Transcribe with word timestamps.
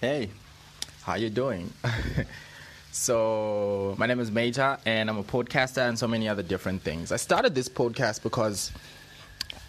Hey, 0.00 0.30
how 1.02 1.16
you 1.16 1.28
doing? 1.28 1.72
so 2.92 3.96
my 3.98 4.06
name 4.06 4.20
is 4.20 4.30
Mayja, 4.30 4.78
and 4.86 5.10
I'm 5.10 5.18
a 5.18 5.24
podcaster 5.24 5.88
and 5.88 5.98
so 5.98 6.06
many 6.06 6.28
other 6.28 6.44
different 6.44 6.82
things. 6.82 7.10
I 7.10 7.16
started 7.16 7.52
this 7.52 7.68
podcast 7.68 8.22
because 8.22 8.70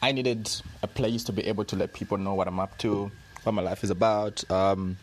I 0.04 0.12
needed 0.12 0.48
a 0.84 0.88
place 0.88 1.24
to 1.24 1.32
be 1.32 1.48
able 1.48 1.66
to 1.66 1.76
let 1.76 1.94
people 1.94 2.20
know 2.20 2.36
what 2.36 2.48
I'm 2.48 2.60
up 2.60 2.78
to, 2.78 3.10
what 3.42 3.54
my 3.54 3.64
life 3.64 3.84
is 3.84 3.90
about, 3.90 4.44
um, 4.52 4.98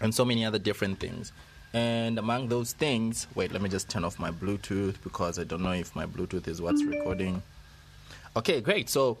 and 0.00 0.14
so 0.14 0.24
many 0.24 0.46
other 0.46 0.58
different 0.58 1.00
things. 1.00 1.32
And 1.74 2.18
among 2.18 2.48
those 2.48 2.72
things, 2.72 3.26
wait, 3.34 3.52
let 3.52 3.60
me 3.60 3.68
just 3.68 3.90
turn 3.90 4.04
off 4.04 4.18
my 4.18 4.30
Bluetooth 4.30 4.94
because 5.04 5.38
I 5.38 5.44
don't 5.44 5.62
know 5.62 5.72
if 5.72 5.94
my 5.94 6.06
Bluetooth 6.06 6.48
is 6.48 6.62
what's 6.62 6.82
recording. 6.82 7.42
Okay, 8.34 8.62
great. 8.62 8.88
So 8.88 9.18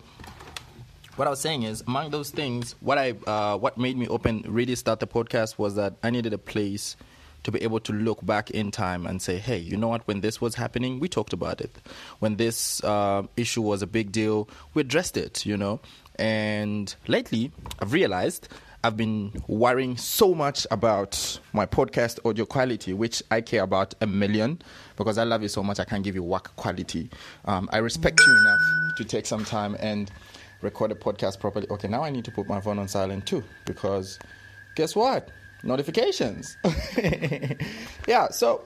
what 1.20 1.26
I 1.26 1.30
was 1.30 1.40
saying 1.40 1.64
is, 1.64 1.82
among 1.86 2.12
those 2.12 2.30
things, 2.30 2.76
what 2.80 2.96
I 2.96 3.10
uh, 3.26 3.58
what 3.58 3.76
made 3.76 3.98
me 3.98 4.08
open 4.08 4.42
really 4.48 4.74
start 4.74 5.00
the 5.00 5.06
podcast 5.06 5.58
was 5.58 5.74
that 5.74 5.92
I 6.02 6.08
needed 6.08 6.32
a 6.32 6.38
place 6.38 6.96
to 7.42 7.52
be 7.52 7.62
able 7.62 7.78
to 7.80 7.92
look 7.92 8.24
back 8.24 8.50
in 8.52 8.70
time 8.70 9.06
and 9.06 9.20
say, 9.20 9.36
hey, 9.36 9.58
you 9.58 9.76
know 9.76 9.88
what? 9.88 10.08
When 10.08 10.22
this 10.22 10.40
was 10.40 10.54
happening, 10.54 10.98
we 10.98 11.10
talked 11.10 11.34
about 11.34 11.60
it. 11.60 11.76
When 12.20 12.36
this 12.36 12.82
uh, 12.84 13.24
issue 13.36 13.60
was 13.60 13.82
a 13.82 13.86
big 13.86 14.12
deal, 14.12 14.48
we 14.72 14.80
addressed 14.80 15.18
it. 15.18 15.44
You 15.44 15.58
know, 15.58 15.80
and 16.16 16.94
lately 17.06 17.52
I've 17.80 17.92
realized. 17.92 18.48
I've 18.82 18.96
been 18.96 19.42
worrying 19.46 19.98
so 19.98 20.34
much 20.34 20.66
about 20.70 21.38
my 21.52 21.66
podcast 21.66 22.18
audio 22.24 22.46
quality, 22.46 22.94
which 22.94 23.22
I 23.30 23.42
care 23.42 23.62
about 23.62 23.92
a 24.00 24.06
million 24.06 24.62
because 24.96 25.18
I 25.18 25.24
love 25.24 25.42
you 25.42 25.48
so 25.48 25.62
much. 25.62 25.78
I 25.80 25.84
can't 25.84 26.02
give 26.02 26.14
you 26.14 26.22
work 26.22 26.56
quality. 26.56 27.10
Um, 27.44 27.68
I 27.74 27.76
respect 27.76 28.18
you 28.26 28.38
enough 28.38 28.96
to 28.96 29.04
take 29.04 29.26
some 29.26 29.44
time 29.44 29.76
and 29.80 30.10
record 30.62 30.92
a 30.92 30.94
podcast 30.94 31.40
properly. 31.40 31.66
Okay, 31.70 31.88
now 31.88 32.02
I 32.02 32.10
need 32.10 32.24
to 32.24 32.30
put 32.30 32.48
my 32.48 32.60
phone 32.60 32.78
on 32.78 32.88
silent 32.88 33.26
too 33.26 33.42
because 33.64 34.18
guess 34.74 34.94
what? 34.94 35.28
Notifications. 35.62 36.56
yeah, 38.08 38.28
so 38.30 38.64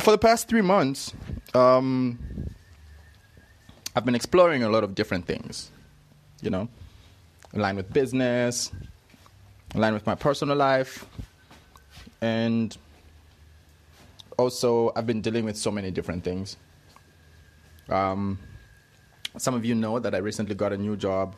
for 0.00 0.10
the 0.10 0.18
past 0.18 0.48
three 0.48 0.62
months, 0.62 1.12
um, 1.54 2.18
I've 3.94 4.04
been 4.04 4.14
exploring 4.14 4.62
a 4.62 4.68
lot 4.68 4.84
of 4.84 4.94
different 4.94 5.26
things, 5.26 5.70
you 6.40 6.50
know, 6.50 6.68
in 7.52 7.60
line 7.60 7.76
with 7.76 7.92
business, 7.92 8.70
in 9.74 9.80
line 9.80 9.94
with 9.94 10.06
my 10.06 10.14
personal 10.14 10.56
life, 10.56 11.06
and 12.20 12.76
also 14.36 14.92
I've 14.96 15.06
been 15.06 15.20
dealing 15.20 15.44
with 15.44 15.56
so 15.56 15.70
many 15.70 15.90
different 15.90 16.24
things. 16.24 16.56
Um, 17.88 18.38
some 19.38 19.54
of 19.54 19.64
you 19.64 19.74
know 19.74 19.98
that 19.98 20.14
I 20.14 20.18
recently 20.18 20.54
got 20.54 20.72
a 20.72 20.76
new 20.76 20.96
job, 20.96 21.34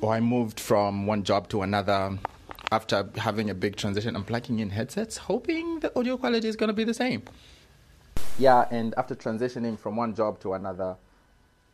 or 0.00 0.12
I 0.12 0.20
moved 0.20 0.60
from 0.60 1.06
one 1.06 1.22
job 1.22 1.48
to 1.50 1.62
another 1.62 2.18
after 2.70 3.08
having 3.16 3.50
a 3.50 3.54
big 3.54 3.76
transition. 3.76 4.14
I'm 4.14 4.24
plugging 4.24 4.58
in 4.58 4.70
headsets, 4.70 5.16
hoping 5.16 5.80
the 5.80 5.96
audio 5.98 6.16
quality 6.16 6.48
is 6.48 6.56
going 6.56 6.68
to 6.68 6.74
be 6.74 6.84
the 6.84 6.94
same. 6.94 7.22
Yeah, 8.38 8.66
and 8.70 8.94
after 8.96 9.14
transitioning 9.14 9.78
from 9.78 9.96
one 9.96 10.14
job 10.14 10.38
to 10.40 10.54
another, 10.54 10.96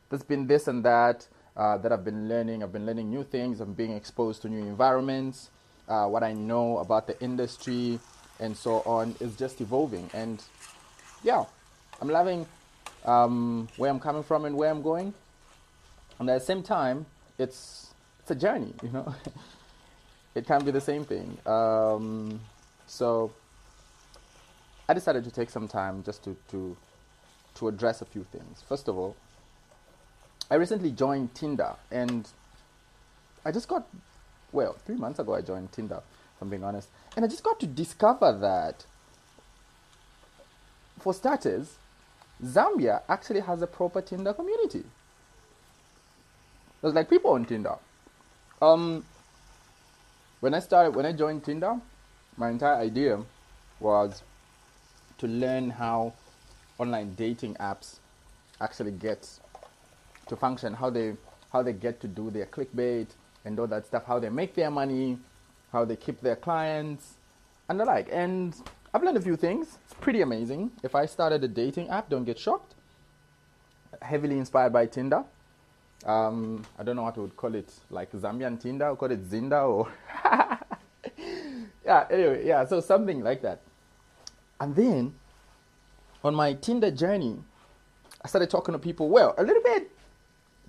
there's 0.09 0.23
been 0.23 0.47
this 0.47 0.69
and 0.69 0.85
that 0.85 1.27
uh, 1.57 1.79
that 1.79 1.93
I've 1.93 2.05
been 2.05 2.29
learning. 2.29 2.63
I've 2.63 2.73
been 2.73 2.87
learning 2.87 3.11
new 3.11 3.25
things. 3.25 3.61
I'm 3.61 3.75
being 3.75 3.93
exposed 3.93 4.43
to 4.43 4.49
new 4.49 4.59
environments. 4.59 5.51
Uh, 5.89 6.07
what 6.07 6.23
I 6.23 6.33
know 6.33 6.79
about 6.79 7.07
the 7.07 7.21
industry 7.21 7.99
and 8.41 8.57
so 8.57 8.81
on 8.87 9.15
is 9.21 9.37
just 9.37 9.61
evolving. 9.61 10.11
And 10.15 10.43
yeah, 11.23 11.45
I'm 12.01 12.09
loving 12.09 12.47
um, 13.05 13.69
where 13.77 13.91
I'm 13.91 14.01
coming 14.01 14.23
from 14.23 14.45
and 14.45 14.57
where 14.57 14.71
I'm 14.71 14.83
going. 14.83 15.15
And 16.19 16.31
at 16.31 16.41
the 16.41 16.45
same 16.45 16.63
time, 16.63 17.07
it's 17.39 17.93
it's 18.21 18.31
a 18.31 18.35
journey, 18.35 18.73
you 18.83 18.91
know. 18.91 19.15
it 20.35 20.47
can't 20.47 20.65
be 20.65 20.71
the 20.71 20.81
same 20.81 21.05
thing. 21.05 21.37
Um, 21.47 22.41
so 22.87 23.33
I 24.89 24.95
decided 24.95 25.25
to 25.25 25.31
take 25.31 25.51
some 25.51 25.69
time 25.69 26.03
just 26.03 26.25
to, 26.25 26.37
to 26.51 26.77
to 27.57 27.69
address 27.69 28.03
a 28.03 28.05
few 28.05 28.25
things. 28.25 28.63
First 28.69 28.89
of 28.89 28.97
all, 28.97 29.17
I 30.51 30.57
recently 30.57 30.91
joined 30.91 31.35
Tinder, 31.35 31.75
and 31.91 32.29
I 33.45 33.53
just 33.53 33.69
got 33.69 33.87
well 34.53 34.77
three 34.85 34.97
months 34.97 35.19
ago. 35.19 35.35
I 35.35 35.41
joined 35.41 35.73
Tinder, 35.73 36.01
if 36.37 36.43
I'm 36.43 36.49
being 36.49 36.65
honest, 36.65 36.89
and 37.17 37.25
I 37.25 37.29
just 37.29 37.45
got 37.45 37.61
to 37.61 37.67
discover 37.67 38.33
that, 38.41 38.87
for 40.99 41.15
starters, 41.15 41.77
Zambia 42.43 43.03
actually 43.09 43.41
has 43.41 43.63
a 43.63 43.67
proper 43.67 44.01
Tinder 44.01 44.33
community. 44.33 44.85
There's 46.81 46.95
like 46.95 47.09
people 47.09 47.33
on 47.33 47.45
Tinder. 47.45 47.77
Um, 48.61 49.05
when 50.41 50.55
I 50.55 50.61
started, 50.61 50.95
when 50.95 51.07
I 51.07 51.13
joined 51.13 51.45
Tinder, 51.45 51.81
my 52.37 52.51
entire 52.51 52.77
idea 52.77 53.23
was 53.81 54.23
to 55.19 55.27
learn 55.27 55.71
how 55.71 56.13
online 56.79 57.15
dating 57.15 57.55
apps 57.55 57.97
actually 58.61 58.91
get 58.93 59.29
to 60.27 60.37
function, 60.37 60.75
how 60.75 60.91
they 60.91 61.17
how 61.53 61.63
they 61.63 61.73
get 61.73 62.01
to 62.01 62.09
do 62.09 62.31
their 62.31 62.47
clickbait 62.47 63.07
and 63.45 63.59
all 63.61 63.67
that 63.69 63.87
stuff, 63.87 64.05
how 64.05 64.19
they 64.19 64.29
make 64.29 64.55
their 64.55 64.71
money, 64.71 65.19
how 65.71 65.85
they 65.85 65.97
keep 65.97 66.21
their 66.21 66.37
clients, 66.37 67.15
and 67.69 67.79
the 67.79 67.85
like. 67.85 68.09
And 68.11 68.55
I've 68.95 69.03
learned 69.03 69.17
a 69.17 69.21
few 69.21 69.37
things. 69.37 69.79
It's 69.87 69.95
pretty 69.95 70.21
amazing. 70.21 70.71
If 70.85 70.95
I 70.95 71.07
started 71.07 71.43
a 71.43 71.49
dating 71.49 71.89
app, 71.89 72.09
don't 72.09 72.23
get 72.23 72.39
shocked. 72.39 72.77
Heavily 74.01 74.39
inspired 74.39 74.73
by 74.73 74.87
Tinder. 74.87 75.25
Um, 76.07 76.65
I 76.79 76.85
don't 76.85 76.95
know 76.95 77.03
what 77.03 77.17
we 77.17 77.23
would 77.23 77.37
call 77.37 77.57
it, 77.57 77.73
like 77.91 78.13
Zambian 78.13 78.61
Tinder, 78.61 78.91
or 78.91 78.97
call 78.97 79.11
it 79.11 79.29
Zinda, 79.29 79.69
or 79.69 79.89
yeah. 81.85 82.07
Anyway, 82.09 82.47
yeah. 82.47 82.65
So 82.67 82.79
something 82.79 83.21
like 83.21 83.43
that. 83.43 83.63
And 84.61 84.77
then 84.77 85.15
on 86.23 86.37
my 86.37 86.53
Tinder 86.53 86.93
journey, 86.93 87.37
I 88.23 88.29
started 88.29 88.49
talking 88.49 88.75
to 88.75 88.79
people. 88.79 89.09
Well, 89.09 89.35
a 89.37 89.43
little 89.43 89.63
bit 89.63 89.91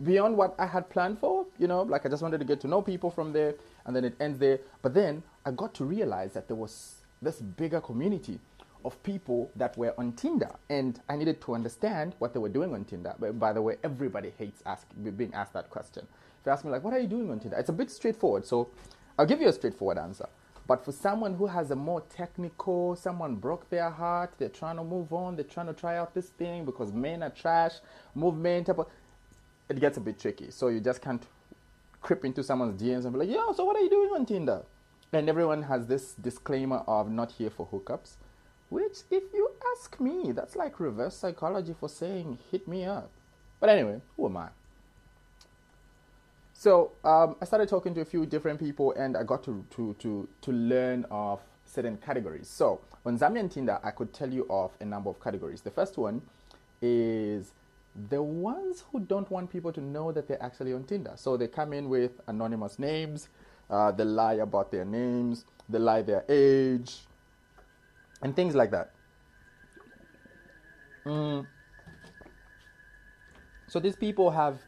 beyond 0.04 0.36
what 0.36 0.56
I 0.58 0.66
had 0.66 0.90
planned 0.90 1.20
for. 1.20 1.46
You 1.60 1.68
know, 1.68 1.84
like 1.84 2.08
I 2.08 2.10
just 2.10 2.24
wanted 2.24 2.40
to 2.40 2.46
get 2.46 2.60
to 2.62 2.68
know 2.68 2.82
people 2.82 3.12
from 3.12 3.34
there, 3.34 3.54
and 3.86 3.96
then 3.96 4.04
it 4.04 4.16
ends 4.20 4.40
there. 4.40 4.62
But 4.82 4.96
then 4.96 5.22
I 5.46 5.52
got 5.52 5.76
to 5.76 5.86
realize 5.86 6.34
that 6.34 6.48
there 6.48 6.58
was 6.58 7.05
this 7.26 7.42
bigger 7.42 7.82
community 7.82 8.40
of 8.86 9.02
people 9.04 9.52
that 9.56 9.76
were 9.78 9.94
on 9.98 10.14
Tinder, 10.14 10.52
and 10.70 11.00
I 11.10 11.16
needed 11.16 11.42
to 11.42 11.56
understand 11.56 12.16
what 12.20 12.34
they 12.34 12.40
were 12.40 12.50
doing 12.50 12.74
on 12.74 12.86
Tinder. 12.86 13.16
But 13.20 13.40
by 13.40 13.52
the 13.52 13.62
way, 13.62 13.78
everybody 13.84 14.32
hates 14.38 14.62
ask, 14.66 14.88
being 15.18 15.34
asked 15.34 15.54
that 15.54 15.70
question. 15.70 16.08
If 16.40 16.46
you 16.46 16.52
ask 16.52 16.64
me, 16.64 16.72
like, 16.72 16.84
what 16.84 16.94
are 16.94 17.00
you 17.00 17.08
doing 17.08 17.32
on 17.32 17.40
Tinder? 17.40 17.58
It's 17.58 17.70
a 17.70 17.74
bit 17.74 17.90
straightforward. 17.90 18.46
So 18.46 18.70
I'll 19.18 19.26
give 19.26 19.42
you 19.42 19.48
a 19.48 19.54
straightforward 19.54 19.98
answer. 19.98 20.30
But 20.68 20.86
for 20.86 20.92
someone 20.92 21.36
who 21.36 21.48
has 21.48 21.72
a 21.72 21.76
more 21.76 22.02
technical, 22.02 22.96
someone 22.96 23.36
broke 23.36 23.70
their 23.70 23.90
heart, 23.90 24.34
they're 24.38 24.50
trying 24.50 24.78
to 24.78 24.84
move 24.84 25.14
on, 25.14 25.36
they're 25.36 25.46
trying 25.46 25.68
to 25.68 25.74
try 25.74 25.98
out 25.98 26.14
this 26.14 26.30
thing 26.30 26.66
because 26.66 26.92
men 26.92 27.22
are 27.24 27.30
trash, 27.30 27.74
movement, 28.16 28.70
it 29.70 29.80
gets 29.80 29.98
a 29.98 30.02
bit 30.02 30.20
tricky. 30.20 30.52
So 30.52 30.70
you 30.70 30.80
just 30.80 31.02
can't 31.02 31.24
creep 32.02 32.26
into 32.26 32.44
someone's 32.44 32.82
DMs 32.82 33.06
and 33.06 33.14
be 33.14 33.20
like, 33.20 33.30
yo, 33.30 33.52
so 33.54 33.66
what 33.66 33.76
are 33.76 33.82
you 33.82 33.90
doing 33.90 34.10
on 34.16 34.26
Tinder? 34.26 34.64
And 35.16 35.30
everyone 35.30 35.64
has 35.64 35.88
this 35.88 36.12
disclaimer 36.12 36.84
of 36.88 37.10
not 37.10 37.32
here 37.32 37.50
for 37.50 37.66
hookups, 37.68 38.16
which, 38.68 38.98
if 39.10 39.24
you 39.34 39.50
ask 39.72 39.98
me, 39.98 40.34
that's 40.34 40.58
like 40.58 40.78
reverse 40.78 41.16
psychology 41.16 41.74
for 41.80 41.88
saying 41.88 42.38
hit 42.52 42.68
me 42.68 42.84
up. 42.84 43.10
But 43.62 43.70
anyway, 43.70 44.02
who 44.18 44.26
am 44.26 44.36
I? 44.36 44.50
So 46.52 46.92
um, 47.06 47.38
I 47.42 47.46
started 47.46 47.70
talking 47.70 47.94
to 47.96 48.02
a 48.02 48.06
few 48.06 48.26
different 48.26 48.60
people, 48.60 48.92
and 48.98 49.16
I 49.16 49.24
got 49.24 49.42
to 49.46 49.64
to 49.78 49.94
to 50.00 50.28
to 50.42 50.52
learn 50.52 51.06
of 51.10 51.40
certain 51.66 51.96
categories. 51.96 52.50
So 52.50 52.82
on 53.06 53.18
Zambian 53.18 53.50
Tinder, 53.50 53.80
I 53.86 53.92
could 53.92 54.14
tell 54.14 54.30
you 54.30 54.46
of 54.50 54.72
a 54.82 54.86
number 54.86 55.10
of 55.10 55.22
categories. 55.24 55.62
The 55.62 55.72
first 55.72 55.98
one 55.98 56.22
is 56.82 57.54
the 58.10 58.22
ones 58.22 58.84
who 58.92 59.00
don't 59.00 59.32
want 59.32 59.50
people 59.50 59.72
to 59.72 59.80
know 59.80 60.12
that 60.12 60.28
they're 60.28 60.44
actually 60.44 60.74
on 60.74 60.84
Tinder. 60.84 61.14
So 61.16 61.38
they 61.38 61.48
come 61.48 61.72
in 61.72 61.88
with 61.88 62.20
anonymous 62.28 62.78
names, 62.80 63.30
uh, 63.70 63.92
they 63.92 64.04
lie 64.04 64.36
about 64.36 64.72
their 64.72 64.86
names, 64.86 65.46
they 65.70 65.80
lie 65.80 66.02
their 66.02 66.24
age, 66.30 67.06
and 68.22 68.36
things 68.36 68.56
like 68.56 68.72
that. 68.72 68.92
Mm. 71.06 71.46
So 73.68 73.80
these 73.80 73.96
people 73.96 74.32
have 74.32 74.60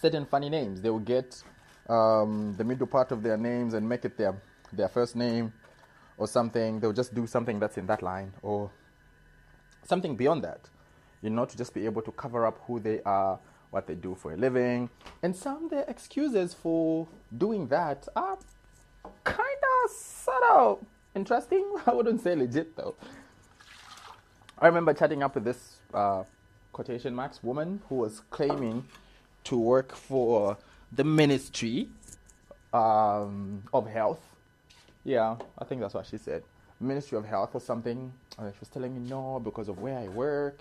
certain 0.00 0.26
funny 0.26 0.48
names. 0.48 0.80
They 0.80 0.90
will 0.90 0.98
get 0.98 1.42
um, 1.88 2.54
the 2.56 2.64
middle 2.64 2.86
part 2.86 3.12
of 3.12 3.22
their 3.22 3.36
names 3.36 3.74
and 3.74 3.88
make 3.88 4.04
it 4.04 4.16
their 4.16 4.40
their 4.72 4.88
first 4.88 5.16
name 5.16 5.52
or 6.16 6.26
something. 6.26 6.80
They'll 6.80 6.92
just 6.92 7.14
do 7.14 7.26
something 7.26 7.58
that's 7.58 7.76
in 7.78 7.86
that 7.86 8.02
line 8.02 8.32
or 8.42 8.70
something 9.84 10.16
beyond 10.16 10.44
that. 10.44 10.60
You 11.22 11.30
know, 11.30 11.44
to 11.44 11.56
just 11.56 11.74
be 11.74 11.84
able 11.84 12.02
to 12.02 12.12
cover 12.12 12.46
up 12.46 12.58
who 12.66 12.80
they 12.80 13.00
are, 13.02 13.38
what 13.70 13.86
they 13.86 13.94
do 13.94 14.14
for 14.14 14.32
a 14.32 14.36
living. 14.36 14.90
And 15.22 15.34
some 15.34 15.68
their 15.68 15.84
excuses 15.88 16.54
for 16.54 17.06
doing 17.36 17.68
that 17.68 18.08
are 18.16 18.38
kind 19.24 19.62
of 19.84 19.90
sort 19.90 20.42
of 20.50 20.84
interesting. 21.14 21.64
I 21.86 21.92
wouldn't 21.92 22.20
say 22.20 22.34
legit 22.34 22.76
though. 22.76 22.94
I 24.58 24.66
remember 24.66 24.92
chatting 24.92 25.22
up 25.22 25.34
with 25.34 25.44
this 25.44 25.76
uh, 25.94 26.24
quotation 26.72 27.14
marks 27.14 27.42
woman 27.42 27.80
who 27.88 27.96
was 27.96 28.20
claiming 28.30 28.84
to 29.44 29.56
work 29.58 29.94
for 29.94 30.58
the 30.92 31.04
ministry 31.04 31.88
um, 32.72 33.62
of 33.72 33.86
Health. 33.86 34.20
Yeah, 35.04 35.36
I 35.58 35.64
think 35.64 35.80
that's 35.80 35.94
what 35.94 36.06
she 36.06 36.18
said. 36.18 36.42
Ministry 36.78 37.16
of 37.16 37.24
Health 37.24 37.54
or 37.54 37.60
something. 37.60 38.12
And 38.38 38.54
she 38.54 38.60
was 38.60 38.68
telling 38.68 38.94
me 38.94 39.08
no 39.08 39.40
because 39.40 39.68
of 39.68 39.78
where 39.78 39.98
I 39.98 40.08
work. 40.08 40.60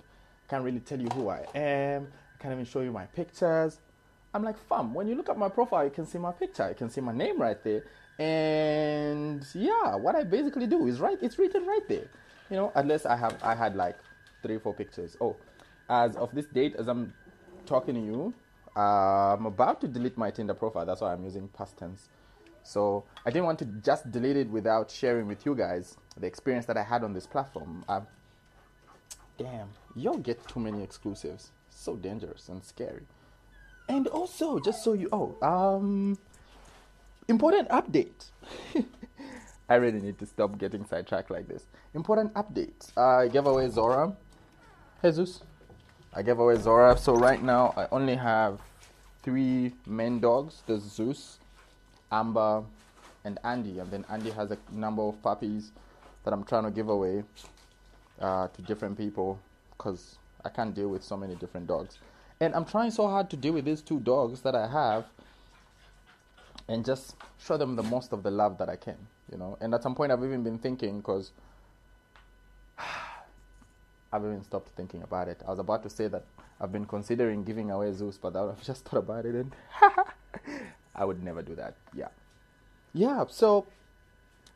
Can't 0.49 0.63
really 0.63 0.79
tell 0.79 0.99
you 0.99 1.09
who 1.09 1.29
I 1.29 1.45
am. 1.55 2.07
Can't 2.39 2.53
even 2.53 2.65
show 2.65 2.81
you 2.81 2.91
my 2.91 3.05
pictures. 3.05 3.79
I'm 4.33 4.43
like, 4.43 4.57
fam, 4.67 4.93
when 4.93 5.07
you 5.07 5.15
look 5.15 5.29
at 5.29 5.37
my 5.37 5.49
profile, 5.49 5.83
you 5.83 5.89
can 5.89 6.05
see 6.05 6.17
my 6.17 6.31
picture. 6.31 6.69
You 6.69 6.75
can 6.75 6.89
see 6.89 7.01
my 7.01 7.11
name 7.11 7.41
right 7.41 7.61
there. 7.63 7.83
And 8.19 9.45
yeah, 9.53 9.95
what 9.95 10.15
I 10.15 10.23
basically 10.23 10.67
do 10.67 10.87
is 10.87 10.99
right, 10.99 11.17
it's 11.21 11.39
written 11.39 11.65
right 11.65 11.87
there. 11.87 12.07
You 12.49 12.57
know, 12.57 12.71
unless 12.75 13.05
I 13.05 13.15
have, 13.15 13.37
I 13.43 13.55
had 13.55 13.75
like 13.75 13.97
three, 14.43 14.57
four 14.59 14.73
pictures. 14.73 15.17
Oh, 15.19 15.35
as 15.89 16.15
of 16.15 16.33
this 16.33 16.45
date, 16.45 16.75
as 16.77 16.87
I'm 16.87 17.13
talking 17.65 17.95
to 17.95 18.01
you, 18.01 18.33
uh, 18.75 19.35
I'm 19.35 19.45
about 19.45 19.81
to 19.81 19.87
delete 19.87 20.17
my 20.17 20.31
Tinder 20.31 20.53
profile. 20.53 20.85
That's 20.85 21.01
why 21.01 21.13
I'm 21.13 21.23
using 21.23 21.47
past 21.49 21.77
tense. 21.77 22.09
So 22.63 23.05
I 23.25 23.31
didn't 23.31 23.45
want 23.45 23.59
to 23.59 23.65
just 23.65 24.11
delete 24.11 24.37
it 24.37 24.49
without 24.49 24.91
sharing 24.91 25.27
with 25.27 25.45
you 25.45 25.55
guys 25.55 25.97
the 26.17 26.27
experience 26.27 26.65
that 26.67 26.77
I 26.77 26.83
had 26.83 27.03
on 27.03 27.13
this 27.13 27.25
platform. 27.25 27.83
Uh, 27.87 28.01
damn, 29.37 29.69
y'all 29.95 30.17
get 30.17 30.45
too 30.47 30.59
many 30.59 30.83
exclusives. 30.83 31.51
So 31.79 31.95
dangerous 31.95 32.49
and 32.49 32.61
scary. 32.61 33.03
And 33.87 34.05
also, 34.07 34.59
just 34.59 34.83
so 34.83 34.91
you 34.91 35.07
oh, 35.13 35.37
um, 35.41 36.17
important 37.29 37.69
update. 37.69 38.31
I 39.69 39.75
really 39.75 40.01
need 40.01 40.19
to 40.19 40.25
stop 40.25 40.57
getting 40.57 40.85
sidetracked 40.85 41.31
like 41.31 41.47
this. 41.47 41.63
Important 41.93 42.33
update. 42.33 42.91
I 42.97 43.29
gave 43.29 43.45
away 43.45 43.69
Zora. 43.69 44.13
Jesus. 45.01 45.41
I 46.13 46.21
gave 46.21 46.39
away 46.39 46.57
Zora. 46.57 46.97
So 46.97 47.15
right 47.15 47.41
now 47.41 47.73
I 47.77 47.87
only 47.93 48.15
have 48.15 48.59
three 49.23 49.71
main 49.87 50.19
dogs. 50.19 50.63
There's 50.67 50.83
Zeus, 50.83 51.39
Amber, 52.11 52.63
and 53.23 53.39
Andy. 53.45 53.79
And 53.79 53.89
then 53.89 54.03
Andy 54.09 54.31
has 54.31 54.51
a 54.51 54.57
number 54.69 55.03
of 55.03 55.23
puppies 55.23 55.71
that 56.25 56.33
I'm 56.33 56.43
trying 56.43 56.65
to 56.65 56.71
give 56.71 56.89
away 56.89 57.23
uh, 58.19 58.49
to 58.49 58.61
different 58.63 58.97
people 58.97 59.39
because 59.77 60.17
I 60.43 60.49
can't 60.49 60.73
deal 60.73 60.89
with 60.89 61.03
so 61.03 61.17
many 61.17 61.35
different 61.35 61.67
dogs. 61.67 61.97
And 62.39 62.55
I'm 62.55 62.65
trying 62.65 62.91
so 62.91 63.07
hard 63.07 63.29
to 63.31 63.37
deal 63.37 63.53
with 63.53 63.65
these 63.65 63.81
two 63.81 63.99
dogs 63.99 64.41
that 64.41 64.55
I 64.55 64.67
have 64.67 65.05
and 66.67 66.85
just 66.85 67.15
show 67.37 67.57
them 67.57 67.75
the 67.75 67.83
most 67.83 68.13
of 68.13 68.23
the 68.23 68.31
love 68.31 68.57
that 68.59 68.69
I 68.69 68.75
can, 68.75 68.97
you 69.31 69.37
know. 69.37 69.57
And 69.59 69.73
at 69.73 69.83
some 69.83 69.95
point, 69.95 70.11
I've 70.11 70.23
even 70.23 70.43
been 70.43 70.59
thinking 70.59 70.99
because 70.99 71.31
I've 74.13 74.23
even 74.23 74.43
stopped 74.43 74.69
thinking 74.77 75.03
about 75.03 75.27
it. 75.27 75.41
I 75.45 75.49
was 75.49 75.59
about 75.59 75.83
to 75.83 75.89
say 75.89 76.07
that 76.07 76.23
I've 76.61 76.71
been 76.71 76.85
considering 76.85 77.43
giving 77.43 77.71
away 77.71 77.91
Zeus, 77.91 78.17
but 78.17 78.35
I've 78.35 78.63
just 78.63 78.85
thought 78.85 78.99
about 78.99 79.25
it 79.25 79.35
and 79.35 79.51
I 80.95 81.05
would 81.05 81.23
never 81.23 81.41
do 81.41 81.55
that. 81.55 81.75
Yeah. 81.93 82.09
Yeah, 82.93 83.25
so 83.29 83.65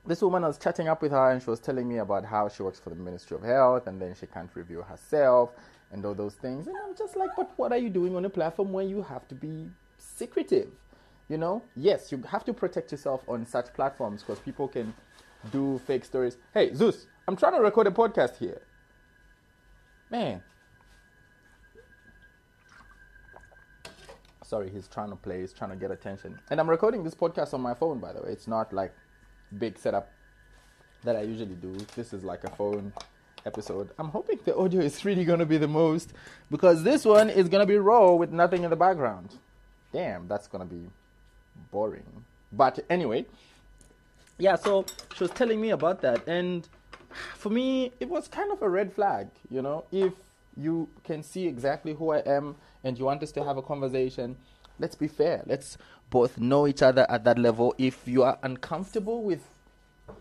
this 0.06 0.22
woman 0.22 0.44
I 0.44 0.48
was 0.48 0.58
chatting 0.58 0.88
up 0.88 1.02
with 1.02 1.12
her 1.12 1.32
and 1.32 1.42
she 1.42 1.50
was 1.50 1.60
telling 1.60 1.88
me 1.88 1.98
about 1.98 2.26
how 2.26 2.50
she 2.50 2.64
works 2.64 2.80
for 2.80 2.90
the 2.90 2.96
Ministry 2.96 3.38
of 3.38 3.44
Health 3.44 3.88
and 3.88 4.02
then 4.02 4.16
she 4.20 4.26
can't 4.26 4.50
review 4.54 4.82
herself 4.82 5.52
and 5.94 6.04
all 6.06 6.14
those 6.14 6.34
things. 6.34 6.68
And 6.68 6.76
I'm 6.86 6.96
just 6.98 7.16
like, 7.16 7.30
but 7.38 7.52
what 7.56 7.72
are 7.72 7.78
you 7.78 7.90
doing 7.90 8.16
on 8.16 8.26
a 8.26 8.30
platform 8.30 8.74
where 8.74 8.84
you 8.84 9.02
have 9.04 9.28
to 9.30 9.36
be 9.36 9.68
secretive? 9.98 10.70
You 11.30 11.38
know, 11.38 11.62
yes, 11.76 12.12
you 12.12 12.22
have 12.30 12.44
to 12.46 12.54
protect 12.54 12.92
yourself 12.92 13.24
on 13.30 13.46
such 13.46 13.74
platforms 13.74 14.22
because 14.22 14.40
people 14.40 14.68
can 14.68 14.94
do 15.52 15.80
fake 15.86 16.04
stories. 16.04 16.38
Hey, 16.54 16.74
Zeus, 16.74 17.06
I'm 17.28 17.38
trying 17.38 17.54
to 17.54 17.62
record 17.62 17.88
a 17.88 17.92
podcast 17.92 18.38
here. 18.38 18.62
Man. 20.10 20.44
Sorry, 24.44 24.70
he's 24.70 24.88
trying 24.88 25.10
to 25.10 25.16
play, 25.16 25.42
he's 25.42 25.54
trying 25.54 25.72
to 25.72 25.76
get 25.76 25.90
attention. 25.90 26.38
And 26.50 26.60
I'm 26.60 26.70
recording 26.70 27.04
this 27.04 27.16
podcast 27.16 27.54
on 27.54 27.62
my 27.62 27.74
phone, 27.74 28.00
by 28.00 28.14
the 28.14 28.22
way. 28.22 28.30
It's 28.30 28.48
not 28.48 28.74
like 28.74 28.94
big 29.58 29.78
setup 29.78 30.10
that 31.04 31.16
I 31.16 31.22
usually 31.22 31.56
do. 31.56 31.74
This 31.96 32.14
is 32.14 32.24
like 32.24 32.44
a 32.44 32.50
phone 32.50 32.94
episode. 33.46 33.90
I'm 33.98 34.10
hoping 34.10 34.40
the 34.44 34.56
audio 34.56 34.82
is 34.82 35.04
really 35.06 35.26
gonna 35.26 35.46
be 35.46 35.58
the 35.58 35.68
most 35.68 36.14
because 36.52 36.84
this 36.84 37.06
one 37.06 37.30
is 37.30 37.50
gonna 37.50 37.66
be 37.66 37.78
raw 37.78 38.14
with 38.14 38.32
nothing 38.32 38.64
in 38.64 38.70
the 38.70 38.76
background. 38.76 39.30
Damn, 39.92 40.28
that's 40.28 40.48
gonna 40.48 40.66
be 40.66 40.90
boring. 41.72 42.04
But 42.52 42.80
anyway, 42.90 43.26
yeah, 44.38 44.56
so 44.56 44.86
she 45.16 45.24
was 45.24 45.32
telling 45.32 45.60
me 45.62 45.72
about 45.72 46.02
that, 46.02 46.28
and 46.28 46.68
for 47.36 47.50
me, 47.50 47.92
it 48.00 48.10
was 48.10 48.28
kind 48.28 48.52
of 48.52 48.62
a 48.62 48.70
red 48.70 48.94
flag, 48.94 49.28
you 49.50 49.62
know, 49.62 49.86
if 49.92 50.14
you 50.56 50.88
can 51.04 51.24
see 51.24 51.48
exactly 51.48 51.94
who 51.94 52.12
I 52.12 52.20
am 52.20 52.56
and 52.84 52.98
you 52.98 53.06
want 53.06 53.24
us 53.24 53.32
to 53.34 53.44
have 53.44 53.58
a 53.58 53.62
conversation, 53.62 54.38
let's 54.80 54.96
be 54.96 55.08
fair. 55.08 55.44
Let's 55.46 55.78
both 56.10 56.38
know 56.38 56.68
each 56.68 56.82
other 56.82 57.06
at 57.10 57.24
that 57.24 57.40
level. 57.40 57.74
If 57.78 58.08
you 58.08 58.24
are 58.24 58.38
uncomfortable 58.44 59.24
with 59.24 59.44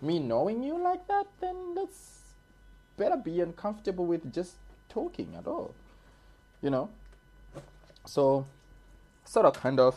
me 0.01 0.19
knowing 0.19 0.63
you 0.63 0.79
like 0.79 1.07
that, 1.09 1.27
then 1.41 1.75
let's 1.75 2.22
better 3.03 3.17
be 3.17 3.41
uncomfortable 3.41 4.07
with 4.07 4.33
just 4.33 4.55
talking 4.89 5.35
at 5.37 5.47
all. 5.47 5.75
You 6.63 6.71
know? 6.71 6.89
So, 8.07 8.47
sort 9.25 9.47
of 9.47 9.55
kind 9.55 9.81
of 9.81 9.95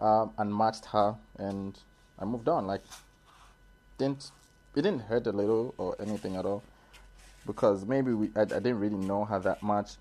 um, 0.00 0.32
unmatched 0.38 0.86
her 0.86 1.16
and 1.38 1.78
I 2.18 2.24
moved 2.24 2.48
on. 2.48 2.66
Like, 2.66 2.82
didn't 3.98 4.30
it 4.74 4.82
didn't 4.82 5.00
hurt 5.00 5.26
a 5.26 5.32
little 5.32 5.74
or 5.78 5.94
anything 6.00 6.34
at 6.36 6.44
all 6.44 6.62
because 7.46 7.84
maybe 7.84 8.12
we 8.12 8.30
I, 8.34 8.42
I 8.42 8.44
didn't 8.44 8.80
really 8.80 8.96
know 8.96 9.24
her 9.24 9.38
that 9.40 9.62
much. 9.62 9.92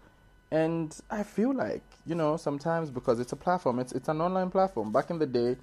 And 0.49 0.95
I 1.09 1.23
feel 1.23 1.53
like, 1.53 1.83
you 2.05 2.15
know, 2.15 2.37
sometimes 2.37 2.89
because 2.89 3.19
it's 3.19 3.33
a 3.33 3.35
platform, 3.35 3.79
it's 3.79 3.91
it's 3.91 4.07
an 4.07 4.21
online 4.21 4.49
platform. 4.49 4.91
Back 4.91 5.09
in 5.09 5.19
the 5.19 5.25
day, 5.25 5.57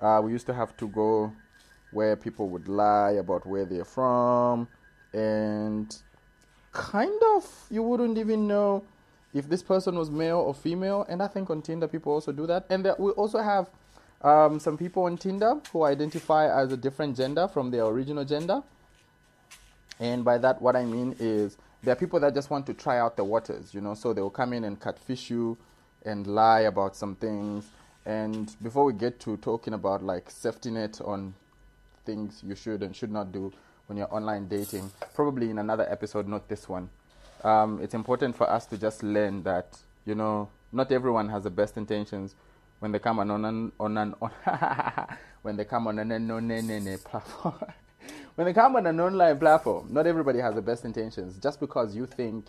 uh, 0.00 0.20
we 0.24 0.32
used 0.32 0.46
to 0.46 0.54
have 0.54 0.76
to 0.78 0.88
go 0.88 1.32
where 1.92 2.16
people 2.16 2.48
would 2.48 2.68
lie 2.68 3.12
about 3.12 3.46
where 3.46 3.64
they're 3.64 3.84
from 3.84 4.68
and 5.12 5.96
kind 6.72 7.20
of 7.34 7.66
you 7.70 7.82
wouldn't 7.82 8.18
even 8.18 8.46
know 8.46 8.84
if 9.32 9.48
this 9.48 9.62
person 9.62 9.96
was 9.96 10.10
male 10.10 10.38
or 10.38 10.54
female. 10.54 11.06
And 11.08 11.22
I 11.22 11.26
think 11.26 11.50
on 11.50 11.62
Tinder 11.62 11.88
people 11.88 12.12
also 12.12 12.32
do 12.32 12.46
that. 12.46 12.66
And 12.70 12.84
we 12.98 13.10
also 13.12 13.38
have 13.38 13.70
um, 14.22 14.58
some 14.60 14.76
people 14.76 15.04
on 15.04 15.16
Tinder 15.16 15.60
who 15.72 15.84
identify 15.84 16.48
as 16.62 16.72
a 16.72 16.76
different 16.76 17.16
gender 17.16 17.48
from 17.48 17.70
their 17.70 17.84
original 17.84 18.24
gender. 18.24 18.62
And 19.98 20.24
by 20.24 20.38
that, 20.38 20.60
what 20.60 20.76
I 20.76 20.84
mean 20.84 21.14
is 21.18 21.56
there 21.82 21.92
are 21.92 21.96
people 21.96 22.20
that 22.20 22.34
just 22.34 22.50
want 22.50 22.66
to 22.66 22.74
try 22.74 22.98
out 22.98 23.16
the 23.16 23.24
waters, 23.24 23.72
you 23.74 23.80
know, 23.80 23.94
so 23.94 24.12
they 24.12 24.20
will 24.20 24.30
come 24.30 24.52
in 24.52 24.64
and 24.64 24.80
catfish 24.80 25.30
you 25.30 25.56
and 26.04 26.26
lie 26.26 26.60
about 26.60 26.96
some 26.96 27.14
things. 27.14 27.66
And 28.06 28.54
before 28.62 28.84
we 28.84 28.94
get 28.94 29.20
to 29.20 29.36
talking 29.36 29.74
about 29.74 30.02
like 30.02 30.30
safety 30.30 30.70
net 30.70 31.00
on 31.04 31.34
things 32.04 32.42
you 32.44 32.54
should 32.54 32.82
and 32.82 32.96
should 32.96 33.12
not 33.12 33.30
do, 33.30 33.52
when 33.90 33.96
you're 33.96 34.14
online 34.14 34.46
dating, 34.46 34.88
probably 35.14 35.50
in 35.50 35.58
another 35.58 35.84
episode, 35.90 36.28
not 36.28 36.48
this 36.48 36.68
one. 36.68 36.88
Um, 37.42 37.80
it's 37.82 37.92
important 37.92 38.36
for 38.36 38.48
us 38.48 38.64
to 38.66 38.78
just 38.78 39.02
learn 39.02 39.42
that, 39.42 39.76
you 40.06 40.14
know, 40.14 40.48
not 40.70 40.92
everyone 40.92 41.28
has 41.30 41.42
the 41.42 41.50
best 41.50 41.76
intentions 41.76 42.36
when 42.78 42.92
they 42.92 43.00
come 43.00 43.18
on 43.18 43.32
an, 43.32 43.72
on 43.80 43.98
an 43.98 44.14
on 44.22 44.30
when 45.42 45.56
they 45.56 45.64
come 45.64 45.88
on 45.88 45.98
an 45.98 46.98
platform. 46.98 47.54
when 48.36 48.44
they 48.44 48.52
come 48.52 48.76
on 48.76 48.86
an 48.86 49.00
online 49.00 49.36
platform, 49.36 49.88
not 49.90 50.06
everybody 50.06 50.38
has 50.38 50.54
the 50.54 50.62
best 50.62 50.84
intentions. 50.84 51.36
Just 51.38 51.58
because 51.58 51.96
you 51.96 52.06
think 52.06 52.46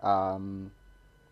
um, 0.00 0.70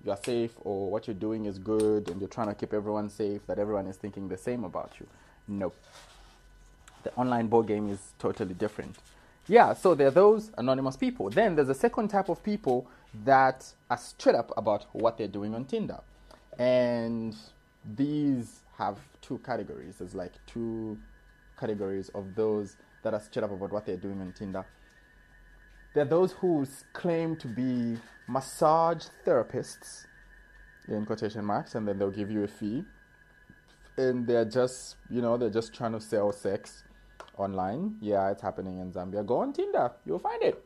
you're 0.04 0.18
safe 0.24 0.54
or 0.62 0.90
what 0.90 1.06
you're 1.06 1.14
doing 1.14 1.44
is 1.44 1.60
good 1.60 2.08
and 2.08 2.20
you're 2.20 2.28
trying 2.28 2.48
to 2.48 2.54
keep 2.54 2.74
everyone 2.74 3.08
safe, 3.08 3.46
that 3.46 3.60
everyone 3.60 3.86
is 3.86 3.94
thinking 3.94 4.28
the 4.28 4.36
same 4.36 4.64
about 4.64 4.90
you. 4.98 5.06
Nope. 5.46 5.76
The 7.04 7.14
online 7.14 7.46
board 7.46 7.68
game 7.68 7.88
is 7.90 8.00
totally 8.18 8.54
different. 8.54 8.96
Yeah, 9.48 9.74
so 9.74 9.94
there 9.94 10.06
are 10.08 10.12
those 10.12 10.52
anonymous 10.56 10.96
people. 10.96 11.28
Then 11.28 11.56
there's 11.56 11.68
a 11.68 11.74
second 11.74 12.08
type 12.08 12.28
of 12.28 12.42
people 12.42 12.86
that 13.24 13.72
are 13.90 13.96
straight 13.96 14.36
up 14.36 14.52
about 14.56 14.86
what 14.92 15.18
they're 15.18 15.26
doing 15.26 15.54
on 15.54 15.64
Tinder. 15.64 16.00
And 16.58 17.34
these 17.96 18.60
have 18.78 18.98
two 19.20 19.38
categories. 19.38 19.96
There's 19.98 20.14
like 20.14 20.32
two 20.46 20.96
categories 21.58 22.08
of 22.10 22.34
those 22.36 22.76
that 23.02 23.14
are 23.14 23.20
straight 23.20 23.42
up 23.42 23.50
about 23.50 23.72
what 23.72 23.84
they're 23.84 23.96
doing 23.96 24.20
on 24.20 24.32
Tinder. 24.32 24.64
There 25.94 26.02
are 26.04 26.08
those 26.08 26.32
who 26.32 26.64
claim 26.92 27.36
to 27.36 27.48
be 27.48 27.98
massage 28.28 29.06
therapists, 29.26 30.06
in 30.88 31.04
quotation 31.04 31.44
marks, 31.44 31.74
and 31.74 31.86
then 31.86 31.98
they'll 31.98 32.10
give 32.10 32.30
you 32.30 32.44
a 32.44 32.48
fee. 32.48 32.84
And 33.98 34.26
they're 34.26 34.44
just, 34.44 34.96
you 35.10 35.20
know, 35.20 35.36
they're 35.36 35.50
just 35.50 35.74
trying 35.74 35.92
to 35.92 36.00
sell 36.00 36.32
sex 36.32 36.84
online. 37.36 37.96
Yeah, 38.00 38.30
it's 38.30 38.42
happening 38.42 38.78
in 38.78 38.92
Zambia. 38.92 39.24
Go 39.24 39.38
on 39.38 39.52
Tinder, 39.52 39.90
you'll 40.06 40.18
find 40.18 40.42
it. 40.42 40.62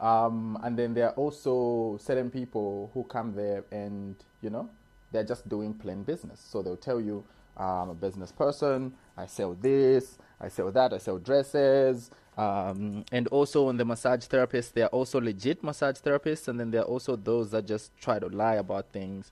Um, 0.00 0.58
and 0.64 0.76
then 0.76 0.94
there 0.94 1.08
are 1.08 1.14
also 1.14 1.96
certain 2.00 2.30
people 2.30 2.90
who 2.92 3.04
come 3.04 3.34
there 3.34 3.64
and, 3.70 4.16
you 4.42 4.50
know, 4.50 4.68
they're 5.12 5.24
just 5.24 5.48
doing 5.48 5.74
plain 5.74 6.02
business. 6.02 6.40
So 6.40 6.62
they'll 6.62 6.76
tell 6.76 7.00
you, 7.00 7.24
I'm 7.56 7.90
a 7.90 7.94
business 7.94 8.32
person, 8.32 8.94
I 9.16 9.26
sell 9.26 9.54
this, 9.54 10.18
I 10.40 10.48
sell 10.48 10.72
that, 10.72 10.92
I 10.92 10.98
sell 10.98 11.18
dresses. 11.18 12.10
Um, 12.36 13.04
and 13.12 13.28
also 13.28 13.68
on 13.68 13.76
the 13.76 13.84
massage 13.84 14.24
therapists, 14.26 14.72
there 14.72 14.86
are 14.86 14.88
also 14.88 15.20
legit 15.20 15.62
massage 15.62 15.98
therapists, 15.98 16.48
and 16.48 16.58
then 16.58 16.70
there 16.70 16.80
are 16.80 16.86
also 16.86 17.14
those 17.14 17.50
that 17.50 17.66
just 17.66 17.96
try 18.00 18.18
to 18.18 18.26
lie 18.26 18.54
about 18.54 18.86
things 18.92 19.30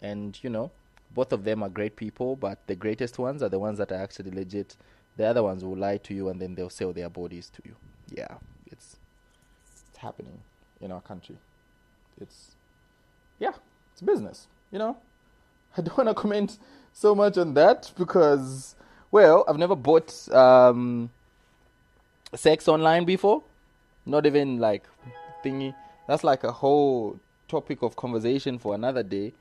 and, 0.00 0.38
you 0.42 0.50
know, 0.50 0.70
both 1.14 1.32
of 1.32 1.44
them 1.44 1.62
are 1.62 1.68
great 1.68 1.96
people, 1.96 2.36
but 2.36 2.58
the 2.66 2.74
greatest 2.74 3.18
ones 3.18 3.42
are 3.42 3.48
the 3.48 3.58
ones 3.58 3.78
that 3.78 3.90
are 3.92 4.02
actually 4.02 4.30
legit. 4.30 4.76
The 5.18 5.26
other 5.26 5.42
ones 5.42 5.64
will 5.64 5.76
lie 5.76 5.98
to 5.98 6.14
you 6.14 6.28
and 6.28 6.40
then 6.40 6.54
they'll 6.54 6.70
sell 6.70 6.92
their 6.92 7.10
bodies 7.10 7.50
to 7.56 7.62
you. 7.64 7.74
Yeah, 8.10 8.36
it's 8.68 8.96
it's 9.90 9.98
happening 9.98 10.38
in 10.80 10.92
our 10.92 11.00
country. 11.00 11.36
It's 12.20 12.52
yeah, 13.40 13.52
it's 13.92 14.00
business. 14.00 14.46
You 14.70 14.78
know, 14.78 14.96
I 15.76 15.82
don't 15.82 15.96
want 15.98 16.08
to 16.08 16.14
comment 16.14 16.58
so 16.92 17.14
much 17.14 17.36
on 17.36 17.54
that 17.54 17.92
because, 17.98 18.76
well, 19.10 19.44
I've 19.48 19.58
never 19.58 19.76
bought 19.76 20.28
um, 20.32 21.10
sex 22.34 22.68
online 22.68 23.04
before. 23.04 23.42
Not 24.06 24.24
even 24.24 24.58
like 24.58 24.84
thingy. 25.44 25.74
That's 26.06 26.24
like 26.24 26.44
a 26.44 26.52
whole 26.52 27.18
topic 27.48 27.82
of 27.82 27.96
conversation 27.96 28.58
for 28.58 28.74
another 28.74 29.02
day. 29.02 29.32